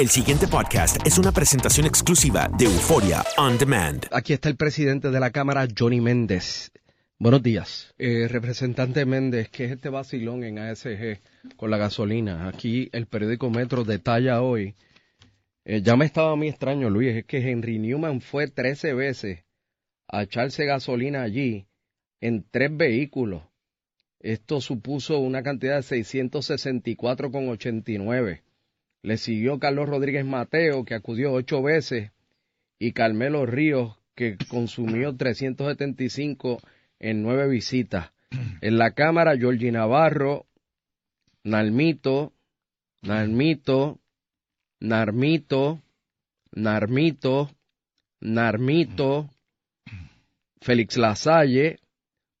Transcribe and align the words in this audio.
El 0.00 0.08
siguiente 0.08 0.48
podcast 0.48 1.06
es 1.06 1.18
una 1.18 1.30
presentación 1.30 1.86
exclusiva 1.86 2.48
de 2.56 2.64
Euforia 2.64 3.22
On 3.36 3.58
Demand. 3.58 4.06
Aquí 4.12 4.32
está 4.32 4.48
el 4.48 4.56
presidente 4.56 5.10
de 5.10 5.20
la 5.20 5.30
Cámara, 5.30 5.68
Johnny 5.78 6.00
Méndez. 6.00 6.72
Buenos 7.18 7.42
días. 7.42 7.92
Eh, 7.98 8.26
representante 8.26 9.04
Méndez, 9.04 9.50
¿qué 9.50 9.66
es 9.66 9.72
este 9.72 9.90
vacilón 9.90 10.42
en 10.42 10.58
ASG 10.58 11.20
con 11.54 11.70
la 11.70 11.76
gasolina? 11.76 12.48
Aquí 12.48 12.88
el 12.92 13.08
periódico 13.08 13.50
Metro 13.50 13.84
detalla 13.84 14.40
hoy. 14.40 14.74
eh, 15.66 15.82
ya 15.82 15.96
me 15.96 16.06
estaba 16.06 16.32
a 16.32 16.36
mí 16.36 16.48
extraño, 16.48 16.88
Luis, 16.88 17.16
es 17.16 17.26
que 17.26 17.50
Henry 17.50 17.78
Newman 17.78 18.22
fue 18.22 18.48
13 18.48 18.94
veces 18.94 19.44
a 20.08 20.22
echarse 20.22 20.64
gasolina 20.64 21.20
allí 21.20 21.66
en 22.22 22.46
tres 22.50 22.74
vehículos. 22.74 23.42
Esto 24.18 24.62
supuso 24.62 25.18
una 25.18 25.42
cantidad 25.42 25.76
de 25.76 25.82
664,89. 25.82 28.40
Le 29.02 29.16
siguió 29.16 29.58
Carlos 29.58 29.88
Rodríguez 29.88 30.24
Mateo, 30.24 30.84
que 30.84 30.94
acudió 30.94 31.32
ocho 31.32 31.62
veces, 31.62 32.10
y 32.78 32.92
Carmelo 32.92 33.46
Ríos, 33.46 33.96
que 34.14 34.36
consumió 34.48 35.16
375 35.16 36.60
en 36.98 37.22
nueve 37.22 37.48
visitas. 37.48 38.12
En 38.60 38.78
la 38.78 38.92
Cámara, 38.92 39.36
Georgie 39.36 39.72
Navarro, 39.72 40.46
Nalmito, 41.42 42.32
Nalmito, 43.02 43.98
Narmito, 44.78 45.82
Narmito, 46.52 47.50
Narmito, 48.20 49.30
Félix 50.60 50.96
Lasalle, 50.96 51.80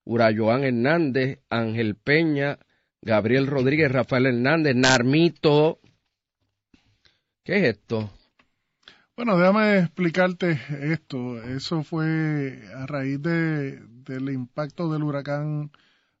Urayoán 0.04 0.64
Hernández, 0.64 1.40
Ángel 1.48 1.96
Peña, 1.96 2.58
Gabriel 3.02 3.46
Rodríguez, 3.46 3.90
Rafael 3.90 4.26
Hernández, 4.26 4.76
Narmito. 4.76 5.79
¿Qué 7.42 7.56
es 7.56 7.76
esto? 7.76 8.10
Bueno, 9.16 9.38
déjame 9.38 9.78
explicarte 9.78 10.60
esto. 10.92 11.42
Eso 11.42 11.82
fue 11.82 12.62
a 12.76 12.86
raíz 12.86 13.20
de, 13.22 13.80
del 13.80 14.30
impacto 14.30 14.92
del 14.92 15.02
huracán 15.02 15.70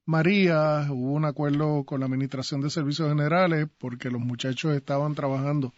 María. 0.06 0.86
Hubo 0.90 1.12
un 1.12 1.26
acuerdo 1.26 1.84
con 1.84 2.00
la 2.00 2.06
Administración 2.06 2.62
de 2.62 2.70
Servicios 2.70 3.10
Generales 3.10 3.68
porque 3.78 4.10
los 4.10 4.20
muchachos 4.20 4.74
estaban 4.74 5.14
trabajando 5.14 5.74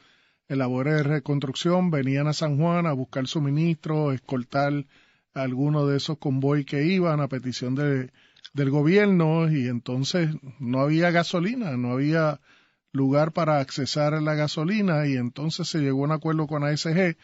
en 0.48 0.58
labores 0.58 0.94
de 0.94 1.03
reconstrucción, 1.03 1.91
venían 1.91 2.28
a 2.28 2.32
San 2.32 2.59
Juan 2.59 2.86
a 2.86 2.92
buscar 2.92 3.26
suministros, 3.26 4.14
escoltar 4.14 4.86
algunos 5.34 5.88
de 5.88 5.97
esos 5.97 6.19
convoy 6.19 6.64
que 6.64 6.84
iban 6.84 7.20
a 7.20 7.28
petición 7.28 7.74
de, 7.74 8.12
del 8.53 8.70
gobierno 8.70 9.50
y 9.50 9.66
entonces 9.66 10.30
no 10.60 10.80
había 10.80 11.10
gasolina, 11.10 11.76
no 11.76 11.92
había 11.92 12.41
lugar 12.92 13.32
para 13.32 13.58
accesar 13.58 14.20
la 14.22 14.34
gasolina 14.34 15.06
y 15.06 15.16
entonces 15.16 15.69
se 15.69 15.80
llegó 15.80 16.03
a 16.03 16.06
un 16.06 16.12
acuerdo 16.12 16.47
con 16.47 16.62
ASG 16.64 17.16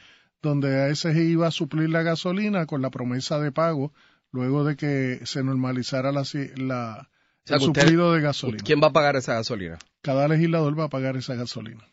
donde 0.42 0.82
ASG 0.90 1.16
iba 1.18 1.46
a 1.48 1.50
suplir 1.50 1.90
la 1.90 2.02
gasolina 2.02 2.66
con 2.66 2.80
la 2.82 2.90
promesa 2.90 3.38
de 3.38 3.52
pago 3.52 3.92
luego 4.32 4.64
de 4.64 4.76
que 4.76 5.20
se 5.24 5.42
normalizara 5.44 6.10
la, 6.12 6.22
la 6.56 7.08
O 7.10 7.46
sea, 7.46 7.56
el 7.56 7.62
usted- 7.62 7.82
suplido 7.82 8.12
de 8.12 8.20
gasolina. 8.20 8.62
¿Quién 8.64 8.80
va 8.82 8.88
a 8.88 8.92
pagar 8.92 9.16
esa 9.16 9.34
gasolina? 9.34 9.78
Cada 10.02 10.26
legislador 10.28 10.78
va 10.78 10.84
a 10.84 10.88
pagar 10.88 11.16
esa 11.16 11.34
gasolina. 11.34 11.84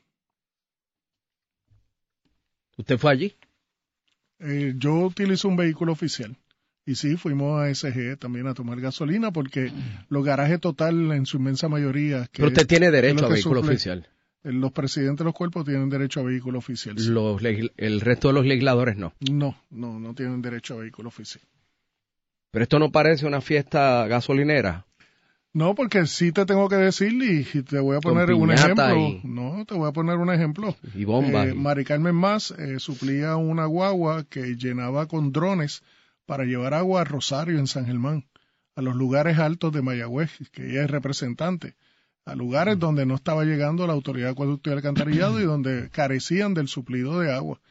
¿Usted 2.77 2.97
fue 2.97 3.11
allí? 3.11 3.35
Eh, 4.39 4.73
yo 4.77 4.95
utilizo 4.95 5.47
un 5.47 5.55
vehículo 5.55 5.91
oficial. 5.93 6.37
Y 6.85 6.95
sí, 6.95 7.17
fuimos 7.17 7.59
a 7.59 7.73
SG 7.73 8.17
también 8.19 8.45
a 8.47 8.53
tomar 8.53 8.79
gasolina 8.79 9.31
porque 9.31 9.71
los 10.09 10.23
garajes 10.23 10.59
total 10.59 11.11
en 11.13 11.25
su 11.25 11.37
inmensa 11.37 11.67
mayoría... 11.67 12.23
que 12.27 12.37
Pero 12.43 12.47
usted 12.49 12.67
tiene 12.67 12.91
derecho 12.91 13.25
a 13.25 13.29
vehículo 13.29 13.61
suple- 13.63 13.69
oficial. 13.69 14.07
Los 14.43 14.71
presidentes 14.71 15.19
de 15.19 15.23
los 15.25 15.33
cuerpos 15.33 15.65
tienen 15.65 15.89
derecho 15.89 16.19
a 16.19 16.23
vehículo 16.23 16.59
oficial. 16.59 16.95
sí. 16.99 17.09
Los 17.09 17.41
legis- 17.41 17.71
el 17.77 18.01
resto 18.01 18.27
de 18.27 18.35
los 18.35 18.45
legisladores 18.45 18.95
no. 18.97 19.13
No, 19.31 19.57
no, 19.71 19.99
no 19.99 20.13
tienen 20.13 20.43
derecho 20.43 20.75
a 20.75 20.77
vehículo 20.81 21.09
oficial. 21.09 21.43
Pero 22.51 22.61
esto 22.63 22.77
no 22.77 22.91
parece 22.91 23.25
una 23.25 23.41
fiesta 23.41 24.05
gasolinera. 24.07 24.85
No, 25.53 25.73
porque 25.73 26.05
sí 26.05 26.31
te 26.31 26.45
tengo 26.45 26.69
que 26.69 26.75
decir 26.75 27.13
y 27.13 27.61
te 27.63 27.79
voy 27.79 27.97
a 27.97 28.01
poner 28.01 28.31
un 28.33 28.51
ejemplo. 28.51 28.95
y- 28.95 29.21
No, 29.23 29.65
te 29.65 29.73
voy 29.73 29.89
a 29.89 29.91
poner 29.93 30.17
un 30.17 30.31
ejemplo. 30.31 30.75
Y 30.93 31.05
bombas. 31.05 31.47
Eh, 31.47 31.51
y- 31.55 31.57
Mari 31.57 31.83
Carmen 31.83 32.13
Más 32.13 32.51
eh, 32.51 32.79
suplía 32.79 33.37
una 33.37 33.65
guagua 33.65 34.25
que 34.25 34.55
llenaba 34.55 35.07
con 35.07 35.31
drones 35.31 35.81
para 36.25 36.45
llevar 36.45 36.73
agua 36.73 37.01
a 37.01 37.03
Rosario 37.05 37.59
en 37.59 37.67
San 37.67 37.85
Germán, 37.85 38.25
a 38.75 38.81
los 38.81 38.95
lugares 38.95 39.39
altos 39.39 39.71
de 39.71 39.81
Mayagüez, 39.81 40.31
que 40.51 40.69
ella 40.69 40.83
es 40.83 40.89
representante, 40.89 41.75
a 42.25 42.35
lugares 42.35 42.79
donde 42.79 43.05
no 43.05 43.15
estaba 43.15 43.45
llegando 43.45 43.87
la 43.87 43.93
autoridad 43.93 44.27
de 44.27 44.31
acueducto 44.31 44.69
y 44.69 44.73
alcantarillado 44.73 45.39
y 45.39 45.43
donde 45.45 45.89
carecían 45.91 46.53
del 46.53 46.67
suplido 46.67 47.19
de 47.19 47.33
agua. 47.33 47.61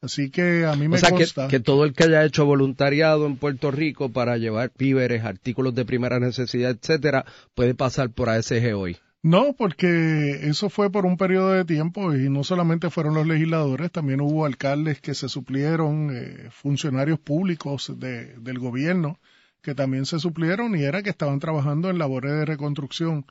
Así 0.00 0.30
que 0.30 0.64
a 0.64 0.76
mí 0.76 0.86
me 0.86 0.96
o 0.96 0.98
sea, 0.98 1.10
que, 1.10 1.16
consta. 1.16 1.48
que 1.48 1.58
todo 1.58 1.84
el 1.84 1.92
que 1.92 2.04
haya 2.04 2.24
hecho 2.24 2.44
voluntariado 2.46 3.26
en 3.26 3.36
Puerto 3.36 3.72
Rico 3.72 4.10
para 4.10 4.36
llevar 4.36 4.70
víveres, 4.78 5.24
artículos 5.24 5.74
de 5.74 5.84
primera 5.84 6.20
necesidad, 6.20 6.70
etcétera, 6.70 7.24
puede 7.54 7.74
pasar 7.74 8.10
por 8.10 8.28
ASG 8.28 8.74
hoy. 8.76 8.96
No, 9.22 9.52
porque 9.54 10.48
eso 10.48 10.70
fue 10.70 10.90
por 10.90 11.04
un 11.04 11.16
periodo 11.16 11.52
de 11.52 11.64
tiempo 11.64 12.14
y 12.14 12.30
no 12.30 12.44
solamente 12.44 12.88
fueron 12.88 13.14
los 13.14 13.26
legisladores, 13.26 13.90
también 13.90 14.20
hubo 14.20 14.46
alcaldes 14.46 15.00
que 15.00 15.14
se 15.14 15.28
suplieron, 15.28 16.10
eh, 16.12 16.48
funcionarios 16.50 17.18
públicos 17.18 17.92
de, 17.98 18.36
del 18.38 18.58
gobierno 18.58 19.18
que 19.62 19.74
también 19.74 20.06
se 20.06 20.18
suplieron 20.18 20.76
y 20.76 20.84
era 20.84 21.02
que 21.02 21.10
estaban 21.10 21.40
trabajando 21.40 21.90
en 21.90 21.98
labores 21.98 22.32
de 22.32 22.44
reconstrucción 22.44 23.26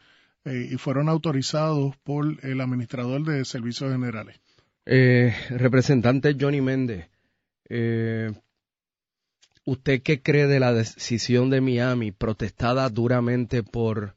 eh, 0.45 0.69
y 0.71 0.77
fueron 0.77 1.09
autorizados 1.09 1.95
por 2.03 2.37
el 2.43 2.61
administrador 2.61 3.23
de 3.23 3.45
servicios 3.45 3.91
generales. 3.91 4.39
Eh, 4.85 5.33
representante 5.49 6.35
Johnny 6.39 6.61
Méndez, 6.61 7.09
eh, 7.69 8.31
¿usted 9.65 10.01
qué 10.01 10.21
cree 10.21 10.47
de 10.47 10.59
la 10.59 10.73
decisión 10.73 11.49
de 11.49 11.61
Miami 11.61 12.11
protestada 12.11 12.89
duramente 12.89 13.63
por, 13.63 14.15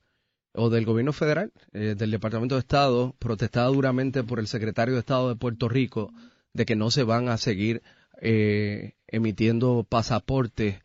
o 0.53 0.71
del 0.71 0.85
gobierno 0.85 1.13
federal, 1.13 1.53
eh, 1.73 1.95
del 1.97 2.11
Departamento 2.11 2.57
de 2.57 2.61
Estado, 2.61 3.15
protestada 3.19 3.69
duramente 3.69 4.25
por 4.25 4.41
el 4.41 4.47
secretario 4.47 4.95
de 4.95 5.01
Estado 5.01 5.29
de 5.29 5.37
Puerto 5.37 5.69
Rico, 5.69 6.13
de 6.53 6.67
que 6.67 6.77
no 6.77 6.91
se 6.91 7.05
van 7.05 7.29
a 7.29 7.37
seguir 7.37 7.83
eh, 8.21 8.95
emitiendo 9.07 9.87
pasaportes 9.89 10.77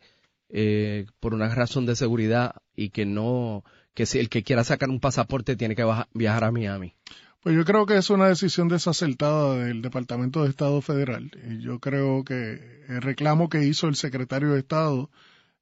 eh, 0.48 1.06
por 1.20 1.34
una 1.34 1.52
razón 1.54 1.86
de 1.86 1.96
seguridad 1.96 2.54
y 2.74 2.90
que 2.90 3.04
no, 3.04 3.64
que 3.94 4.06
si 4.06 4.18
el 4.18 4.28
que 4.28 4.44
quiera 4.44 4.62
sacar 4.62 4.88
un 4.88 5.00
pasaporte 5.00 5.56
tiene 5.56 5.74
que 5.74 5.84
viajar 6.14 6.44
a 6.44 6.52
Miami? 6.52 6.94
Pues 7.42 7.54
yo 7.54 7.64
creo 7.64 7.86
que 7.86 7.96
es 7.96 8.10
una 8.10 8.28
decisión 8.28 8.68
desacertada 8.68 9.56
del 9.56 9.82
Departamento 9.82 10.42
de 10.42 10.50
Estado 10.50 10.80
Federal. 10.82 11.30
Yo 11.60 11.78
creo 11.78 12.24
que 12.24 12.82
el 12.88 13.02
reclamo 13.02 13.48
que 13.48 13.64
hizo 13.64 13.86
el 13.86 13.94
secretario 13.94 14.52
de 14.52 14.60
Estado 14.60 15.10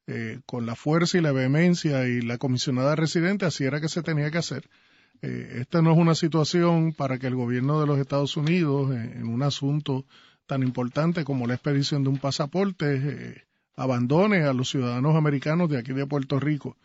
eh, 0.07 0.39
con 0.45 0.65
la 0.65 0.75
fuerza 0.75 1.17
y 1.17 1.21
la 1.21 1.31
vehemencia 1.31 2.07
y 2.07 2.21
la 2.21 2.37
comisionada 2.37 2.95
residente, 2.95 3.45
así 3.45 3.63
era 3.63 3.81
que 3.81 3.89
se 3.89 4.03
tenía 4.03 4.31
que 4.31 4.37
hacer. 4.37 4.69
Eh, 5.21 5.57
esta 5.61 5.81
no 5.81 5.91
es 5.91 5.97
una 5.97 6.15
situación 6.15 6.93
para 6.93 7.17
que 7.17 7.27
el 7.27 7.35
gobierno 7.35 7.79
de 7.79 7.87
los 7.87 7.99
Estados 7.99 8.37
Unidos, 8.37 8.93
eh, 8.95 9.13
en 9.15 9.27
un 9.27 9.43
asunto 9.43 10.05
tan 10.45 10.61
importante 10.61 11.23
como 11.23 11.47
la 11.47 11.55
expedición 11.55 12.03
de 12.03 12.09
un 12.09 12.17
pasaporte, 12.17 12.95
eh, 12.95 13.43
abandone 13.75 14.43
a 14.43 14.53
los 14.53 14.69
ciudadanos 14.69 15.15
americanos 15.15 15.69
de 15.69 15.79
aquí 15.79 15.93
de 15.93 16.05
Puerto 16.05 16.39
Rico. 16.39 16.77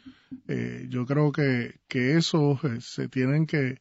yo 0.88 1.06
creo 1.06 1.32
que, 1.32 1.80
que 1.88 2.16
eso 2.16 2.58
se 2.80 3.08
tienen 3.08 3.46
que 3.46 3.78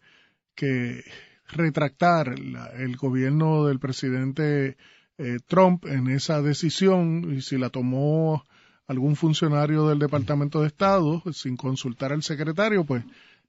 que 0.59 1.05
retractar 1.47 2.35
el 2.77 2.97
gobierno 2.97 3.65
del 3.65 3.79
presidente 3.79 4.75
eh, 5.17 5.39
Trump 5.47 5.85
en 5.85 6.09
esa 6.09 6.41
decisión 6.41 7.33
y 7.33 7.41
si 7.41 7.57
la 7.57 7.69
tomó 7.69 8.43
algún 8.89 9.15
funcionario 9.15 9.87
del 9.87 9.99
Departamento 9.99 10.61
de 10.61 10.67
Estado 10.67 11.21
sin 11.31 11.55
consultar 11.55 12.11
al 12.11 12.23
secretario, 12.23 12.83
pues 12.85 13.03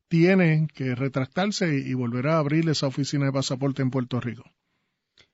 tienen 0.06 0.68
que 0.68 0.94
retractarse 0.94 1.78
y, 1.78 1.94
volver 1.94 2.28
a 2.28 2.38
abrir 2.38 2.68
esa 2.68 2.86
oficina 2.86 3.24
de 3.24 3.32
pasaporte 3.32 3.80
en 3.80 3.90
Puerto 3.90 4.20
Rico. 4.20 4.44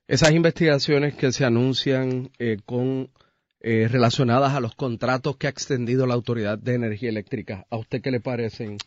Esas 0.07 0.31
investigaciones 0.31 1.15
que 1.17 1.33
se 1.33 1.45
anuncian 1.45 2.31
eh, 2.39 2.59
con 2.65 3.11
eh, 3.61 3.89
relacionadas 3.89 4.53
a 4.53 4.61
los 4.61 4.77
contratos 4.77 5.39
que 5.39 5.49
ha 5.49 5.51
extendido 5.51 6.07
la 6.07 6.15
Autoridad 6.15 6.57
de 6.57 6.75
Energía 6.75 7.09
Eléctrica, 7.09 7.67
¿a 7.69 7.77
usted 7.77 8.01
qué 8.01 8.13
le 8.13 8.21
parecen? 8.21 8.79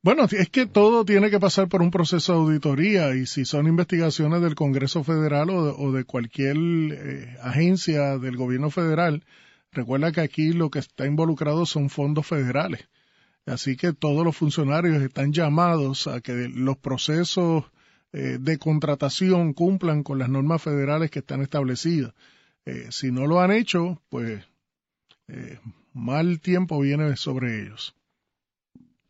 Bueno, 0.00 0.26
es 0.30 0.48
que 0.48 0.66
todo 0.66 1.04
tiene 1.04 1.28
que 1.28 1.40
pasar 1.40 1.68
por 1.68 1.82
un 1.82 1.90
proceso 1.90 2.34
de 2.34 2.38
auditoría 2.38 3.14
y 3.16 3.26
si 3.26 3.44
son 3.44 3.66
investigaciones 3.66 4.42
del 4.42 4.54
Congreso 4.54 5.02
Federal 5.02 5.50
o 5.50 5.90
de, 5.90 6.04
cualquier 6.04 6.56
eh, 6.56 7.36
agencia 7.42 8.18
del 8.18 8.36
gobierno 8.36 8.70
federal, 8.70 9.24
recuerda 9.72 10.12
que 10.12 10.20
aquí 10.20 10.52
lo 10.52 10.70
que 10.70 10.78
está 10.78 11.06
involucrado 11.06 11.66
son 11.66 11.90
fondos 11.90 12.26
federales. 12.26 12.88
Así 13.46 13.76
que 13.76 13.92
todos 13.92 14.24
los 14.24 14.36
funcionarios 14.36 15.02
están 15.02 15.32
llamados 15.32 16.06
a 16.06 16.20
que 16.20 16.48
los 16.48 16.76
procesos 16.76 17.64
eh, 18.12 18.38
de 18.40 18.58
contratación 18.58 19.52
cumplan 19.52 20.04
con 20.04 20.18
las 20.18 20.28
normas 20.28 20.62
federales 20.62 21.10
que 21.10 21.18
están 21.18 21.42
establecidas. 21.42 22.14
Eh, 22.64 22.86
si 22.90 23.10
no 23.10 23.26
lo 23.26 23.40
han 23.40 23.50
hecho, 23.50 24.00
pues 24.08 24.44
mal 25.92 26.40
tiempo 26.40 26.78
viene 26.80 27.16
sobre 27.16 27.62
ellos 27.62 27.94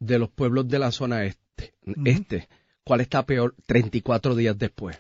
de 0.05 0.19
los 0.19 0.31
pueblos 0.31 0.69
de 0.69 0.79
la 0.79 0.91
zona 0.91 1.25
este, 1.25 1.75
este 2.05 2.49
¿cuál 2.85 3.01
está 3.01 3.25
peor 3.25 3.55
34 3.67 4.35
días 4.35 4.59
después? 4.59 4.99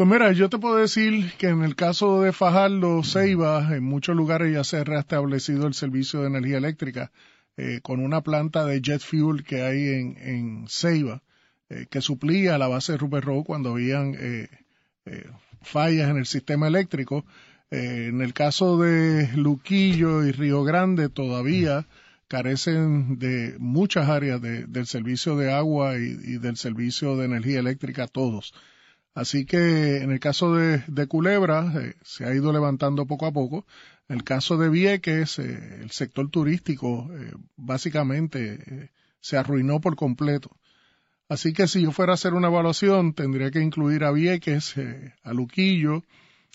Pues 0.00 0.08
mira, 0.08 0.32
yo 0.32 0.48
te 0.48 0.56
puedo 0.56 0.76
decir 0.76 1.30
que 1.36 1.48
en 1.48 1.62
el 1.62 1.76
caso 1.76 2.22
de 2.22 2.32
Fajardo, 2.32 3.04
Ceiba, 3.04 3.76
en 3.76 3.84
muchos 3.84 4.16
lugares 4.16 4.50
ya 4.50 4.64
se 4.64 4.78
ha 4.78 4.84
reestablecido 4.84 5.66
el 5.66 5.74
servicio 5.74 6.22
de 6.22 6.28
energía 6.28 6.56
eléctrica 6.56 7.12
eh, 7.58 7.80
con 7.82 8.00
una 8.00 8.22
planta 8.22 8.64
de 8.64 8.80
jet 8.80 9.02
fuel 9.02 9.44
que 9.44 9.60
hay 9.60 9.88
en, 9.88 10.16
en 10.16 10.64
Ceiba, 10.70 11.22
eh, 11.68 11.84
que 11.90 12.00
suplía 12.00 12.56
la 12.56 12.66
base 12.66 12.92
de 12.92 12.96
Rupert 12.96 13.26
Road 13.26 13.44
cuando 13.44 13.72
habían 13.72 14.16
eh, 14.18 14.48
fallas 15.60 16.08
en 16.08 16.16
el 16.16 16.24
sistema 16.24 16.68
eléctrico. 16.68 17.26
en 17.70 18.22
el 18.22 18.32
caso 18.32 18.78
de 18.78 19.28
Luquillo 19.36 20.24
y 20.24 20.32
Río 20.32 20.64
Grande 20.64 21.10
todavía 21.10 21.86
carecen 22.26 23.18
de 23.18 23.54
muchas 23.58 24.08
áreas 24.08 24.40
del 24.40 24.86
servicio 24.86 25.36
de 25.36 25.52
agua 25.52 25.98
y, 25.98 26.38
del 26.38 26.56
servicio 26.56 27.18
de 27.18 27.26
energía 27.26 27.58
eléctrica 27.58 28.06
todos. 28.06 28.54
Así 29.14 29.44
que 29.44 29.98
en 29.98 30.10
el 30.12 30.20
caso 30.20 30.54
de, 30.54 31.06
Culebra 31.06 31.72
eh, 31.80 31.94
se 32.02 32.24
ha 32.24 32.34
ido 32.34 32.52
levantando 32.52 33.06
poco 33.06 33.26
a 33.26 33.32
poco. 33.32 33.66
En 34.08 34.16
el 34.16 34.24
caso 34.24 34.56
de 34.56 34.68
Vieques, 34.68 35.38
eh, 35.38 35.80
el 35.82 35.90
sector 35.90 36.30
turístico 36.30 37.08
eh, 37.12 37.32
básicamente 37.56 38.90
se 39.20 39.36
arruinó 39.36 39.80
por 39.80 39.96
completo. 39.96 40.56
Así 41.28 41.52
que 41.52 41.68
si 41.68 41.82
yo 41.82 41.92
fuera 41.92 42.12
a 42.12 42.14
hacer 42.14 42.34
una 42.34 42.48
evaluación, 42.48 43.14
tendría 43.14 43.50
que 43.50 43.60
incluir 43.60 44.04
a 44.04 44.10
Vieques, 44.10 44.74
a 45.22 45.32
Luquillo 45.32 46.02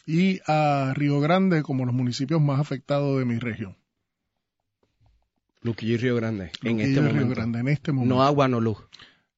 y 0.05 0.41
a 0.47 0.93
Río 0.95 1.21
Grande 1.21 1.63
como 1.63 1.85
los 1.85 1.95
municipios 1.95 2.41
más 2.41 2.59
afectados 2.59 3.17
de 3.19 3.25
mi 3.25 3.39
región. 3.39 3.77
Luquillo 5.61 5.93
y 5.93 5.97
Río 5.97 6.15
Grande. 6.15 6.51
en 6.61 6.79
este 6.79 7.01
Río 7.01 7.27
Grande, 7.29 7.59
en 7.59 7.67
este 7.69 7.91
momento. 7.91 8.15
No 8.15 8.23
agua, 8.23 8.47
no 8.47 8.59
luz. 8.59 8.77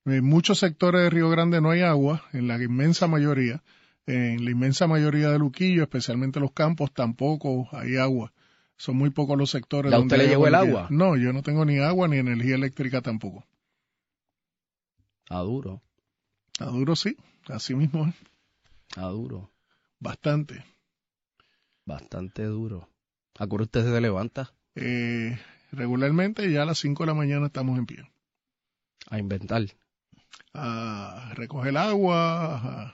En 0.08 0.24
muchos 0.24 0.60
sectores 0.60 1.02
de 1.02 1.10
Río 1.10 1.30
Grande 1.30 1.60
no 1.60 1.70
hay 1.70 1.82
agua, 1.82 2.24
en 2.32 2.48
la 2.48 2.56
inmensa 2.64 3.08
mayoría. 3.08 3.62
En 4.06 4.46
la 4.46 4.52
inmensa 4.52 4.88
mayoría 4.88 5.30
de 5.30 5.38
Luquillo, 5.38 5.84
especialmente 5.84 6.40
los 6.40 6.54
campos, 6.54 6.94
tampoco 6.94 7.68
hay 7.74 7.98
agua. 7.98 8.32
Son 8.78 8.96
muy 8.96 9.10
pocos 9.10 9.38
los 9.38 9.50
sectores 9.50 9.92
¿A 9.92 10.00
usted 10.00 10.18
le 10.18 10.28
llegó 10.30 10.48
el 10.48 10.56
agua? 10.56 10.88
No, 10.92 11.18
yo 11.18 11.34
no 11.34 11.44
tengo 11.44 11.66
ni 11.66 11.80
agua 11.80 12.08
ni 12.08 12.20
energía 12.20 12.56
eléctrica 12.56 13.02
tampoco. 13.02 13.46
A 15.30 15.40
duro. 15.40 15.82
A 16.60 16.68
duro 16.68 16.96
sí, 16.96 17.18
así 17.48 17.76
mismo. 17.76 18.14
A 18.96 19.08
duro. 19.08 19.52
Bastante. 20.00 20.64
Bastante 21.84 22.44
duro. 22.44 22.88
¿A 23.38 23.46
qué 23.46 23.56
usted 23.56 23.84
se 23.84 24.00
levanta? 24.00 24.54
Eh, 24.76 25.38
regularmente 25.74 26.50
ya 26.50 26.62
a 26.62 26.66
las 26.66 26.78
5 26.78 27.04
de 27.04 27.08
la 27.08 27.14
mañana 27.14 27.48
estamos 27.48 27.78
en 27.78 27.86
pie. 27.86 28.10
A 29.10 29.20
inventar. 29.20 29.64
A 30.54 31.34
recoger 31.36 31.78
agua, 31.78 32.94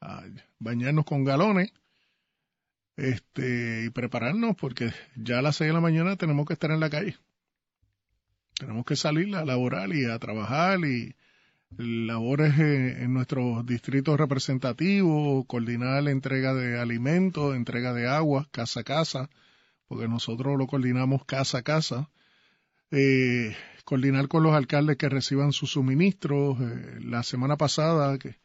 a, 0.00 0.24
bañarnos 0.58 1.04
con 1.04 1.24
galones 1.24 1.72
este, 2.96 3.84
y 3.86 3.90
prepararnos 3.90 4.56
porque 4.56 4.92
ya 5.16 5.38
a 5.38 5.42
las 5.42 5.56
6 5.56 5.68
de 5.68 5.74
la 5.74 5.80
mañana 5.80 6.16
tenemos 6.16 6.46
que 6.46 6.52
estar 6.52 6.70
en 6.70 6.80
la 6.80 6.90
calle. 6.90 7.16
Tenemos 8.54 8.84
que 8.84 8.96
salir 8.96 9.34
a 9.36 9.44
laborar 9.44 9.94
y 9.94 10.04
a 10.04 10.18
trabajar 10.18 10.80
y 10.80 11.14
labores 11.76 12.58
en, 12.58 13.02
en 13.02 13.14
nuestros 13.14 13.64
distritos 13.66 14.18
representativos, 14.18 15.46
coordinar 15.46 16.02
la 16.02 16.10
entrega 16.10 16.54
de 16.54 16.80
alimentos, 16.80 17.54
entrega 17.54 17.92
de 17.92 18.08
agua, 18.08 18.48
casa 18.50 18.80
a 18.80 18.84
casa, 18.84 19.30
porque 19.86 20.08
nosotros 20.08 20.58
lo 20.58 20.66
coordinamos 20.66 21.24
casa 21.24 21.58
a 21.58 21.62
casa, 21.62 22.10
eh, 22.90 23.54
coordinar 23.84 24.28
con 24.28 24.42
los 24.42 24.54
alcaldes 24.54 24.96
que 24.96 25.08
reciban 25.08 25.52
sus 25.52 25.72
suministros. 25.72 26.58
Eh, 26.60 27.00
la 27.02 27.22
semana 27.22 27.56
pasada 27.56 28.18
que 28.18 28.28
eh, 28.28 28.36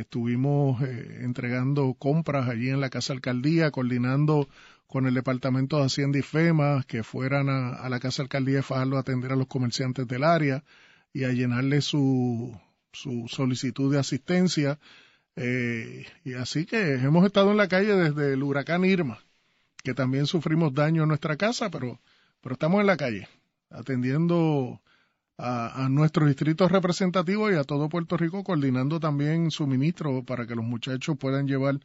estuvimos 0.00 0.82
entregando 0.82 1.94
compras 1.94 2.48
allí 2.48 2.70
en 2.70 2.80
la 2.80 2.90
casa 2.90 3.12
alcaldía, 3.12 3.70
coordinando 3.70 4.48
con 4.86 5.06
el 5.06 5.14
Departamento 5.14 5.78
de 5.78 5.86
Hacienda 5.86 6.18
y 6.18 6.22
FEMA 6.22 6.84
que 6.86 7.02
fueran 7.02 7.48
a, 7.48 7.88
la 7.88 8.00
casa 8.00 8.22
alcaldía 8.22 8.60
de 8.60 8.96
a 8.96 8.98
atender 8.98 9.32
a 9.32 9.36
los 9.36 9.48
comerciantes 9.48 10.06
del 10.06 10.24
área 10.24 10.64
y 11.12 11.24
a 11.24 11.32
llenarle 11.32 11.80
su, 11.80 12.58
su 12.92 13.26
solicitud 13.28 13.92
de 13.92 13.98
asistencia. 13.98 14.78
y 15.36 16.34
así 16.34 16.64
que 16.66 16.94
hemos 16.94 17.26
estado 17.26 17.50
en 17.50 17.56
la 17.56 17.68
calle 17.68 17.94
desde 17.96 18.34
el 18.34 18.42
huracán 18.42 18.84
Irma 18.84 19.18
que 19.82 19.94
también 19.94 20.26
sufrimos 20.26 20.74
daño 20.74 21.02
en 21.02 21.08
nuestra 21.08 21.36
casa, 21.36 21.70
pero, 21.70 22.00
pero 22.40 22.54
estamos 22.54 22.80
en 22.80 22.86
la 22.86 22.96
calle 22.96 23.28
atendiendo 23.74 24.80
a, 25.38 25.84
a 25.84 25.88
nuestros 25.88 26.28
distritos 26.28 26.70
representativos 26.70 27.52
y 27.52 27.56
a 27.56 27.64
todo 27.64 27.88
Puerto 27.88 28.16
Rico, 28.16 28.44
coordinando 28.44 29.00
también 29.00 29.50
suministro 29.50 30.22
para 30.24 30.46
que 30.46 30.54
los 30.54 30.64
muchachos 30.64 31.16
puedan 31.18 31.46
llevar 31.46 31.80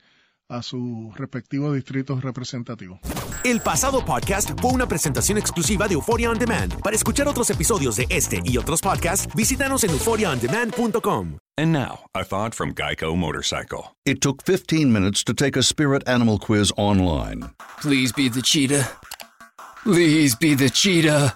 a 0.50 0.64
sus 0.64 1.16
respectivos 1.16 1.76
distritos 1.76 2.24
representativos. 2.24 3.00
El 3.44 3.62
pasado 3.62 4.04
podcast 4.04 4.50
fue 4.60 4.72
una 4.72 4.88
presentación 4.88 5.38
exclusiva 5.38 5.88
de 5.88 5.94
Euphoria 5.94 6.30
On 6.30 6.38
Demand. 6.38 6.82
Para 6.82 6.96
escuchar 6.96 7.28
otros 7.28 7.50
episodios 7.52 7.96
de 7.96 8.08
este 8.10 8.42
y 8.44 8.58
otros 8.58 8.82
podcasts, 8.82 9.34
visítanos 9.36 9.84
en 9.84 9.92
euphoriaondemand.com. 9.92 11.38
And 11.58 11.72
now, 11.72 12.00
a 12.16 12.24
thought 12.24 12.56
from 12.56 12.74
Geico 12.74 13.16
Motorcycle. 13.16 13.96
It 14.06 14.22
took 14.22 14.44
15 14.44 14.92
minutes 14.92 15.24
to 15.26 15.34
take 15.34 15.58
a 15.58 15.64
spirit 15.64 16.08
animal 16.08 16.40
quiz 16.40 16.72
online. 16.78 17.52
Please 17.82 18.12
be 18.12 18.30
the 18.30 18.42
cheetah. 18.42 18.88
Please 19.84 20.36
be 20.36 20.56
the 20.56 20.70
cheetah. 20.70 21.36